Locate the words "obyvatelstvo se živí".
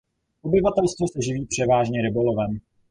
0.43-1.45